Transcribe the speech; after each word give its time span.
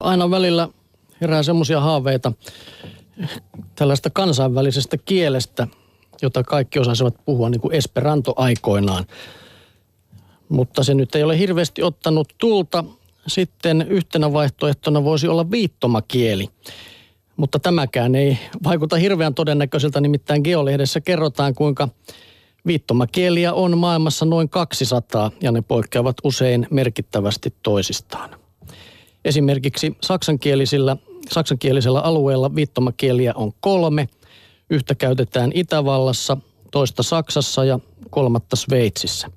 Aina 0.00 0.30
välillä 0.30 0.68
herää 1.20 1.42
semmoisia 1.42 1.80
haaveita 1.80 2.32
tällaista 3.74 4.10
kansainvälisestä 4.10 4.96
kielestä, 5.04 5.66
jota 6.22 6.44
kaikki 6.44 6.78
osaisivat 6.78 7.14
puhua 7.24 7.50
niin 7.50 7.60
kuin 7.60 7.74
Esperanto 7.74 8.34
aikoinaan. 8.36 9.06
Mutta 10.48 10.84
se 10.84 10.94
nyt 10.94 11.14
ei 11.14 11.22
ole 11.22 11.38
hirveästi 11.38 11.82
ottanut 11.82 12.34
tulta. 12.38 12.84
Sitten 13.26 13.86
yhtenä 13.88 14.32
vaihtoehtona 14.32 15.04
voisi 15.04 15.28
olla 15.28 15.50
viittomakieli. 15.50 16.48
Mutta 17.36 17.58
tämäkään 17.58 18.14
ei 18.14 18.38
vaikuta 18.64 18.96
hirveän 18.96 19.34
todennäköiseltä, 19.34 20.00
nimittäin 20.00 20.42
Geolehdessä 20.44 21.00
kerrotaan, 21.00 21.54
kuinka 21.54 21.88
viittomakieliä 22.66 23.52
on 23.52 23.78
maailmassa 23.78 24.24
noin 24.24 24.48
200 24.48 25.30
ja 25.42 25.52
ne 25.52 25.62
poikkeavat 25.62 26.16
usein 26.24 26.66
merkittävästi 26.70 27.54
toisistaan. 27.62 28.39
Esimerkiksi 29.24 29.96
saksankielisillä, 30.02 30.96
saksankielisellä 31.30 32.00
alueella 32.00 32.54
viittomakieliä 32.54 33.32
on 33.34 33.52
kolme. 33.60 34.08
Yhtä 34.70 34.94
käytetään 34.94 35.50
Itävallassa, 35.54 36.36
toista 36.70 37.02
Saksassa 37.02 37.64
ja 37.64 37.78
kolmatta 38.10 38.56
Sveitsissä. 38.56 39.30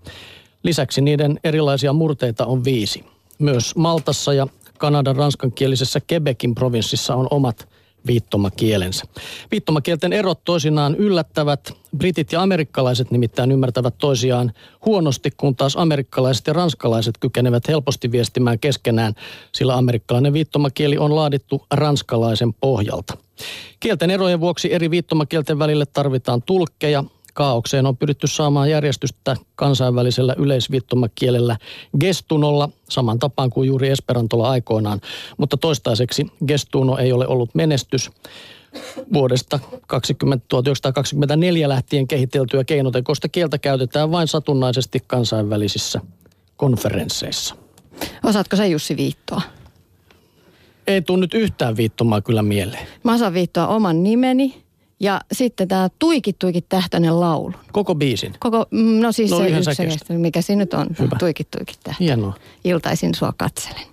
Lisäksi 0.63 1.01
niiden 1.01 1.39
erilaisia 1.43 1.93
murteita 1.93 2.45
on 2.45 2.63
viisi. 2.63 3.05
Myös 3.39 3.75
Maltassa 3.75 4.33
ja 4.33 4.47
Kanadan 4.77 5.15
ranskankielisessä 5.15 6.01
Quebecin 6.11 6.55
provinssissa 6.55 7.15
on 7.15 7.27
omat 7.31 7.67
viittomakielensä. 8.07 9.05
Viittomakielten 9.51 10.13
erot 10.13 10.43
toisinaan 10.43 10.95
yllättävät. 10.95 11.73
Britit 11.97 12.31
ja 12.31 12.41
amerikkalaiset 12.41 13.11
nimittäin 13.11 13.51
ymmärtävät 13.51 13.95
toisiaan 13.97 14.53
huonosti, 14.85 15.31
kun 15.37 15.55
taas 15.55 15.75
amerikkalaiset 15.75 16.47
ja 16.47 16.53
ranskalaiset 16.53 17.17
kykenevät 17.19 17.67
helposti 17.67 18.11
viestimään 18.11 18.59
keskenään, 18.59 19.13
sillä 19.51 19.77
amerikkalainen 19.77 20.33
viittomakieli 20.33 20.97
on 20.97 21.15
laadittu 21.15 21.65
ranskalaisen 21.73 22.53
pohjalta. 22.53 23.17
Kielten 23.79 24.11
erojen 24.11 24.39
vuoksi 24.39 24.73
eri 24.73 24.91
viittomakielten 24.91 25.59
välille 25.59 25.85
tarvitaan 25.85 26.41
tulkkeja, 26.41 27.03
Kaaukseen 27.33 27.85
on 27.85 27.97
pyritty 27.97 28.27
saamaan 28.27 28.69
järjestystä 28.69 29.35
kansainvälisellä 29.55 30.35
yleisviittomakielellä 30.37 31.57
gestunolla, 31.99 32.69
saman 32.89 33.19
tapaan 33.19 33.49
kuin 33.49 33.67
juuri 33.67 33.89
Esperantolla 33.89 34.49
aikoinaan. 34.49 35.01
Mutta 35.37 35.57
toistaiseksi 35.57 36.25
gestuno 36.47 36.97
ei 36.97 37.13
ole 37.13 37.27
ollut 37.27 37.55
menestys. 37.55 38.11
Vuodesta 39.13 39.59
20, 39.87 40.45
1924 40.47 41.69
lähtien 41.69 42.07
kehiteltyä 42.07 42.63
keinotekoista 42.63 43.29
kieltä 43.29 43.57
käytetään 43.57 44.11
vain 44.11 44.27
satunnaisesti 44.27 44.99
kansainvälisissä 45.07 46.01
konferensseissa. 46.57 47.55
Osaatko 48.23 48.55
sä 48.55 48.65
Jussi 48.65 48.97
Viittoa? 48.97 49.41
Ei 50.87 51.01
tule 51.01 51.19
nyt 51.19 51.33
yhtään 51.33 51.77
viittomaa 51.77 52.21
kyllä 52.21 52.41
mieleen. 52.41 52.87
Mä 53.03 53.13
osaan 53.13 53.33
Viittoa 53.33 53.67
oman 53.67 54.03
nimeni, 54.03 54.62
ja 55.03 55.21
sitten 55.31 55.67
tämä 55.67 55.89
Tuikit 55.99 56.39
Tuikit 56.39 56.69
tähtöinen 56.69 57.19
laulu. 57.19 57.53
Koko 57.71 57.95
biisin? 57.95 58.33
Koko, 58.39 58.65
mm, 58.71 58.99
no 59.01 59.11
siis 59.11 59.31
no, 59.31 59.37
se 59.37 59.83
yksi 59.83 60.13
mikä 60.17 60.41
siinä 60.41 60.59
nyt 60.59 60.73
on. 60.73 60.87
Hyvä. 60.99 61.15
Tuikit 61.19 61.51
Tuikit 61.51 61.79
tähtöinen. 61.83 62.17
Hienoa. 62.17 62.33
Iltaisin 62.63 63.15
sua 63.15 63.33
katselen. 63.37 63.83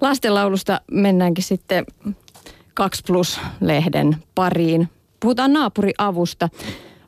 Lastenlaulusta 0.00 0.80
mennäänkin 0.90 1.44
sitten 1.44 1.84
2 2.74 3.02
Plus-lehden 3.06 4.16
pariin. 4.34 4.88
Puhutaan 5.20 5.52
naapuriavusta. 5.52 6.48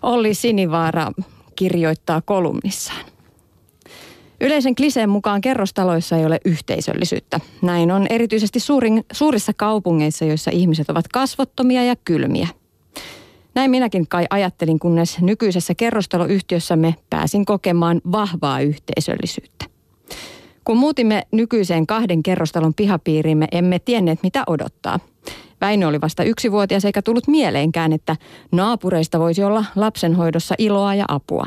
Olli 0.03 0.35
Sinivaara 0.35 1.13
kirjoittaa 1.57 2.21
kolumnissaan. 2.21 3.05
Yleisen 4.41 4.75
kliseen 4.75 5.09
mukaan 5.09 5.41
kerrostaloissa 5.41 6.17
ei 6.17 6.27
ole 6.27 6.41
yhteisöllisyyttä. 6.45 7.41
Näin 7.63 7.91
on 7.91 8.07
erityisesti 8.11 8.61
suurin, 8.61 9.05
suurissa 9.13 9.53
kaupungeissa, 9.57 10.25
joissa 10.25 10.51
ihmiset 10.51 10.91
ovat 10.91 11.09
kasvottomia 11.09 11.85
ja 11.85 11.97
kylmiä– 12.05 12.49
näin 13.55 13.71
minäkin 13.71 14.09
kai 14.09 14.27
ajattelin, 14.31 14.79
kunnes 14.79 15.21
nykyisessä 15.21 15.75
kerrostaloyhtiössämme 15.75 16.95
pääsin 17.11 17.45
kokemaan 17.45 18.01
vahvaa 18.13 18.61
yhteisöllisyyttä. 18.61 19.65
Kun 20.65 20.77
muutimme 20.77 21.23
nykyiseen 21.33 21.87
kahden 21.87 22.23
kerrostalon 22.23 22.75
pihapiiriimme, 22.75 23.49
emme 23.53 23.79
tienneet 23.79 24.23
mitä 24.23 24.45
odottaa. 24.47 25.01
Väinö 25.61 25.89
oli 25.89 26.01
vasta 26.01 26.25
yksivuotias 26.25 26.85
eikä 26.85 27.03
tullut 27.03 27.29
mieleenkään, 27.29 27.93
että 27.93 28.17
naapureista 28.53 29.19
voisi 29.19 29.45
olla 29.45 29.65
lapsenhoidossa 29.77 30.55
iloa 30.59 30.95
ja 30.95 31.05
apua. 31.09 31.47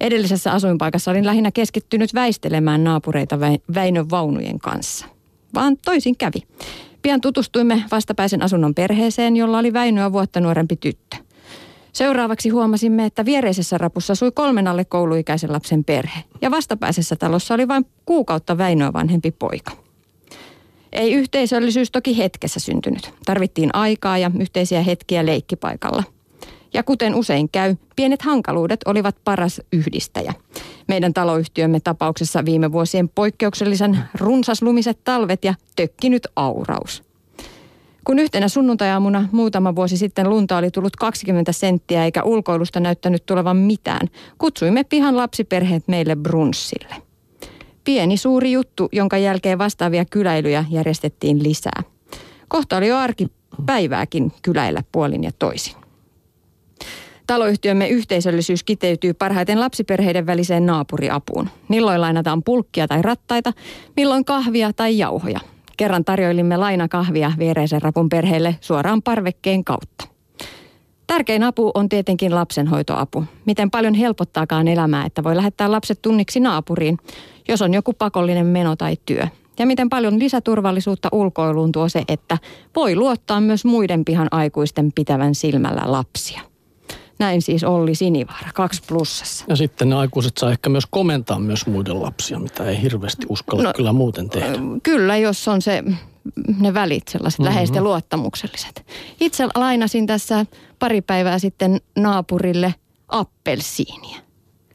Edellisessä 0.00 0.52
asuinpaikassa 0.52 1.10
olin 1.10 1.26
lähinnä 1.26 1.50
keskittynyt 1.50 2.14
väistelemään 2.14 2.84
naapureita 2.84 3.40
Väinön 3.74 4.10
vaunujen 4.10 4.58
kanssa. 4.58 5.06
Vaan 5.54 5.76
toisin 5.84 6.16
kävi. 6.16 6.38
Pian 7.02 7.20
tutustuimme 7.20 7.84
vastapäisen 7.90 8.42
asunnon 8.42 8.74
perheeseen, 8.74 9.36
jolla 9.36 9.58
oli 9.58 9.72
Väinöä 9.72 10.12
vuotta 10.12 10.40
nuorempi 10.40 10.76
tyttö. 10.76 11.15
Seuraavaksi 11.96 12.48
huomasimme, 12.48 13.04
että 13.04 13.24
viereisessä 13.24 13.78
rapussa 13.78 14.12
asui 14.12 14.32
kolmen 14.32 14.68
alle 14.68 14.84
kouluikäisen 14.84 15.52
lapsen 15.52 15.84
perhe. 15.84 16.24
Ja 16.42 16.50
vastapäisessä 16.50 17.16
talossa 17.16 17.54
oli 17.54 17.68
vain 17.68 17.86
kuukautta 18.06 18.58
Väinöä 18.58 18.92
vanhempi 18.92 19.30
poika. 19.30 19.72
Ei 20.92 21.12
yhteisöllisyys 21.12 21.90
toki 21.90 22.18
hetkessä 22.18 22.60
syntynyt. 22.60 23.12
Tarvittiin 23.26 23.70
aikaa 23.72 24.18
ja 24.18 24.30
yhteisiä 24.40 24.82
hetkiä 24.82 25.26
leikkipaikalla. 25.26 26.02
Ja 26.74 26.82
kuten 26.82 27.14
usein 27.14 27.48
käy, 27.48 27.76
pienet 27.96 28.22
hankaluudet 28.22 28.80
olivat 28.84 29.16
paras 29.24 29.60
yhdistäjä. 29.72 30.32
Meidän 30.88 31.14
taloyhtiömme 31.14 31.80
tapauksessa 31.80 32.44
viime 32.44 32.72
vuosien 32.72 33.08
poikkeuksellisen 33.08 33.98
runsaslumiset 34.14 34.98
talvet 35.04 35.44
ja 35.44 35.54
tökkinyt 35.76 36.26
auraus. 36.36 37.05
Kun 38.06 38.18
yhtenä 38.18 38.48
sunnuntajaamuna 38.48 39.28
muutama 39.32 39.76
vuosi 39.76 39.96
sitten 39.96 40.30
lunta 40.30 40.56
oli 40.56 40.70
tullut 40.70 40.96
20 40.96 41.52
senttiä 41.52 42.04
eikä 42.04 42.22
ulkoilusta 42.22 42.80
näyttänyt 42.80 43.26
tulevan 43.26 43.56
mitään, 43.56 44.08
kutsuimme 44.38 44.84
pihan 44.84 45.16
lapsiperheet 45.16 45.88
meille 45.88 46.16
brunssille. 46.16 46.94
Pieni 47.84 48.16
suuri 48.16 48.52
juttu, 48.52 48.88
jonka 48.92 49.18
jälkeen 49.18 49.58
vastaavia 49.58 50.04
kyläilyjä 50.04 50.64
järjestettiin 50.70 51.42
lisää. 51.42 51.82
Kohta 52.48 52.76
oli 52.76 52.88
jo 52.88 52.96
arkipäivääkin 52.96 54.32
kyläillä 54.42 54.82
puolin 54.92 55.24
ja 55.24 55.30
toisin. 55.38 55.74
Taloyhtiömme 57.26 57.88
yhteisöllisyys 57.88 58.64
kiteytyy 58.64 59.14
parhaiten 59.14 59.60
lapsiperheiden 59.60 60.26
väliseen 60.26 60.66
naapuriapuun. 60.66 61.48
Milloin 61.68 62.00
lainataan 62.00 62.42
pulkkia 62.42 62.88
tai 62.88 63.02
rattaita, 63.02 63.52
milloin 63.96 64.24
kahvia 64.24 64.72
tai 64.72 64.98
jauhoja– 64.98 65.40
Kerran 65.76 66.04
tarjoilimme 66.04 66.56
lainakahvia 66.56 67.32
viereisen 67.38 67.82
rapun 67.82 68.08
perheelle 68.08 68.56
suoraan 68.60 69.02
parvekkeen 69.02 69.64
kautta. 69.64 70.08
Tärkein 71.06 71.42
apu 71.42 71.70
on 71.74 71.88
tietenkin 71.88 72.34
lapsenhoitoapu. 72.34 73.24
Miten 73.44 73.70
paljon 73.70 73.94
helpottaakaan 73.94 74.68
elämää, 74.68 75.06
että 75.06 75.24
voi 75.24 75.36
lähettää 75.36 75.70
lapset 75.70 76.02
tunniksi 76.02 76.40
naapuriin, 76.40 76.98
jos 77.48 77.62
on 77.62 77.74
joku 77.74 77.92
pakollinen 77.92 78.46
meno 78.46 78.76
tai 78.76 78.96
työ. 79.06 79.26
Ja 79.58 79.66
miten 79.66 79.88
paljon 79.88 80.18
lisäturvallisuutta 80.18 81.08
ulkoiluun 81.12 81.72
tuo 81.72 81.88
se, 81.88 82.02
että 82.08 82.38
voi 82.76 82.96
luottaa 82.96 83.40
myös 83.40 83.64
muiden 83.64 84.04
pihan 84.04 84.28
aikuisten 84.30 84.92
pitävän 84.94 85.34
silmällä 85.34 85.82
lapsia. 85.84 86.40
Näin 87.18 87.42
siis 87.42 87.64
Olli 87.64 87.94
Sinivaara, 87.94 88.50
kaksi 88.54 88.82
plussassa. 88.88 89.44
Ja 89.48 89.56
sitten 89.56 89.88
ne 89.88 89.94
aikuiset 89.94 90.36
saa 90.36 90.50
ehkä 90.50 90.68
myös 90.68 90.84
komentaa 90.90 91.38
myös 91.38 91.66
muiden 91.66 92.02
lapsia, 92.02 92.38
mitä 92.38 92.64
ei 92.64 92.82
hirveästi 92.82 93.26
uskalla 93.28 93.62
no, 93.62 93.72
kyllä 93.76 93.92
muuten 93.92 94.28
tehdä. 94.28 94.58
Kyllä, 94.82 95.16
jos 95.16 95.48
on 95.48 95.62
se 95.62 95.84
ne 96.60 96.74
välit, 96.74 97.08
sellaiset 97.08 97.38
mm-hmm. 97.38 97.48
läheiset 97.48 97.76
ja 97.76 97.82
luottamukselliset. 97.82 98.86
Itse 99.20 99.48
lainasin 99.54 100.06
tässä 100.06 100.46
pari 100.78 101.00
päivää 101.00 101.38
sitten 101.38 101.80
naapurille 101.98 102.74
appelsiinia. 103.08 104.26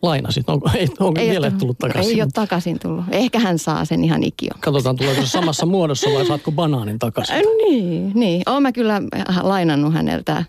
Lainasit, 0.01 0.49
onko, 0.49 0.69
ei, 0.75 0.87
onko 0.99 1.21
ei 1.21 1.29
vielä 1.29 1.47
ole, 1.47 1.55
tullut 1.59 1.77
takaisin? 1.77 2.15
Ei 2.15 2.21
ole 2.21 2.29
takaisin 2.33 2.79
tullut. 2.79 3.05
Ehkä 3.11 3.39
hän 3.39 3.59
saa 3.59 3.85
sen 3.85 4.03
ihan 4.03 4.23
ikion. 4.23 4.59
Katsotaan, 4.59 4.95
tuleeko 4.95 5.21
se 5.21 5.27
samassa 5.27 5.65
muodossa 5.75 6.09
vai 6.13 6.25
saatko 6.25 6.51
banaanin 6.51 6.99
takaisin? 6.99 7.35
Äh, 7.35 7.41
niin, 7.41 8.11
niin. 8.15 8.43
Olen 8.45 8.61
mä 8.61 8.71
kyllä 8.71 9.01
lainannut 9.41 9.93
häneltä 9.93 10.43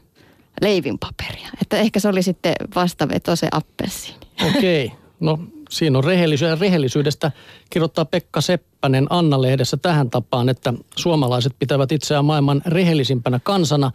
leivinpaperia. 0.63 1.49
Että 1.63 1.77
ehkä 1.77 2.01
se 2.01 2.09
oli 2.09 2.23
sitten 2.23 2.55
vastaveto 2.75 3.37
se 3.37 3.49
appelsiini. 3.53 4.21
Okei, 4.49 4.87
okay. 4.87 4.99
no 5.21 5.39
siinä 5.71 5.99
on 5.99 6.05
rehellisyydestä. 6.05 6.61
rehellisyydestä 6.61 7.31
kirjoittaa 7.71 8.05
Pekka 8.05 8.41
Seppänen 8.41 9.07
Anna-lehdessä 9.11 9.77
tähän 9.77 10.11
tapaan, 10.11 10.49
että 10.49 10.75
suomalaiset 10.97 11.53
pitävät 11.59 11.93
itseään 11.93 12.25
maailman 12.25 12.63
rehellisimpänä 12.67 13.41
kansana. 13.43 13.91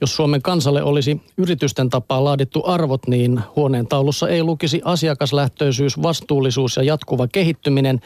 Jos 0.00 0.16
Suomen 0.16 0.42
kansalle 0.42 0.82
olisi 0.82 1.20
yritysten 1.36 1.90
tapaa 1.90 2.24
laadittu 2.24 2.62
arvot, 2.66 3.08
niin 3.08 3.40
huoneen 3.56 3.86
taulussa 3.86 4.28
ei 4.28 4.42
lukisi 4.42 4.80
asiakaslähtöisyys, 4.84 6.02
vastuullisuus 6.02 6.76
ja 6.76 6.82
jatkuva 6.82 7.28
kehittyminen, 7.28 8.00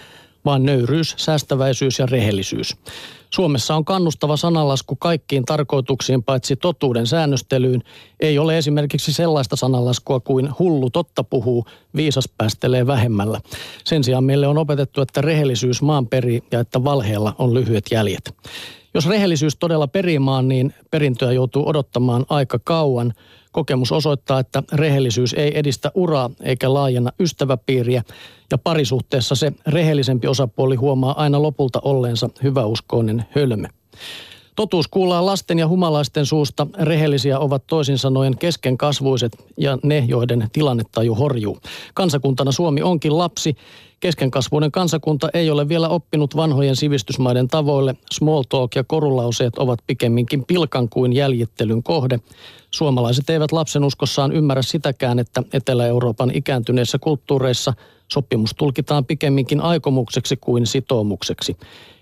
vaan 0.45 0.63
nöyryys, 0.63 1.15
säästäväisyys 1.19 1.99
ja 1.99 2.07
rehellisyys. 2.07 2.77
Suomessa 3.35 3.75
on 3.75 3.85
kannustava 3.85 4.37
sananlasku 4.37 4.97
kaikkiin 4.97 5.45
tarkoituksiin 5.45 6.23
paitsi 6.23 6.57
totuuden 6.57 7.07
säännöstelyyn. 7.07 7.83
Ei 8.21 8.39
ole 8.39 8.59
esimerkiksi 8.59 9.13
sellaista 9.13 9.57
sananlaskua 9.57 10.21
kuin 10.21 10.49
hullu 10.59 10.91
totta 10.91 11.25
puhuu, 11.25 11.65
viisas 11.97 12.29
päästelee 12.39 12.87
vähemmällä. 12.87 13.41
Sen 13.85 14.05
sijaan 14.05 14.25
meille 14.25 14.47
on 14.47 14.59
opetettu, 14.59 15.01
että 15.01 15.21
rehellisyys 15.21 15.83
maan 15.83 16.07
peri 16.07 16.43
ja 16.53 16.61
että 16.61 16.85
valheella 16.85 17.35
on 17.39 17.55
lyhyet 17.55 17.85
jäljet. 17.91 18.35
Jos 18.95 19.07
rehellisyys 19.07 19.57
todella 19.57 19.89
perimaan, 19.89 20.49
niin 20.49 20.75
perintöä 20.91 21.33
joutuu 21.33 21.69
odottamaan 21.69 22.27
aika 22.29 22.59
kauan. 22.65 23.13
Kokemus 23.53 23.93
osoittaa, 23.93 24.39
että 24.39 24.63
rehellisyys 24.73 25.35
ei 25.35 25.59
edistä 25.59 25.91
uraa 25.95 26.31
eikä 26.43 26.75
laajenna 26.75 27.11
ystäväpiiriä 27.21 28.03
ja 28.51 28.59
parisuhteessa 28.59 29.35
se 29.35 29.53
rehellisempi 29.67 30.27
osapuoli 30.27 30.77
huomaa 30.77 31.23
aina 31.23 31.43
lopulta 31.43 31.81
olleensa 31.85 32.31
hyväuskoinen 32.43 33.25
hölmö. 33.31 33.69
Totuus 34.57 34.89
kuullaan 34.89 35.27
lasten 35.27 35.59
ja 35.59 35.69
humalaisten 35.69 36.27
suusta. 36.27 36.67
Rehellisiä 36.79 37.39
ovat 37.39 37.67
toisin 37.67 37.99
sanoen 37.99 38.39
keskenkasvuiset 38.39 39.33
ja 39.57 39.79
ne, 39.83 40.05
joiden 40.09 40.49
tilannetaju 40.53 41.15
horjuu. 41.15 41.59
Kansakuntana 41.95 42.53
Suomi 42.53 42.83
onkin 42.83 43.19
lapsi. 43.19 43.57
Keskenkasvuinen 44.01 44.73
kansakunta 44.73 45.29
ei 45.35 45.51
ole 45.51 45.69
vielä 45.69 45.89
oppinut 45.89 46.37
vanhojen 46.37 46.77
sivistysmaiden 46.77 47.49
tavoille. 47.49 47.95
Small 48.13 48.43
talk 48.49 48.75
ja 48.75 48.85
korulauseet 48.85 49.59
ovat 49.59 49.79
pikemminkin 49.87 50.45
pilkan 50.45 50.89
kuin 50.89 51.13
jäljittelyn 51.13 51.83
kohde. 51.83 52.21
Suomalaiset 52.75 53.31
eivät 53.31 53.53
lapsenuskossaan 53.53 54.33
ymmärrä 54.33 54.63
sitäkään, 54.63 55.19
että 55.19 55.43
Etelä-Euroopan 55.53 56.31
ikääntyneissä 56.35 56.99
kulttuureissa 56.99 57.73
sopimus 58.13 58.55
tulkitaan 58.55 59.05
pikemminkin 59.05 59.61
aikomukseksi 59.61 60.37
kuin 60.37 60.67
sitoumukseksi. 60.67 61.57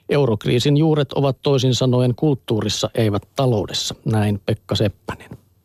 Eurokriisin 0.09 0.77
juuret 0.77 1.13
ovat 1.13 1.37
toisin 1.43 1.75
sanoen 1.75 2.15
kulttuurissa, 2.15 2.91
eivät 2.95 3.23
taloudessa, 3.37 3.95
näin 4.05 4.41
Pekka 4.47 4.75
Seppänen. 4.75 5.31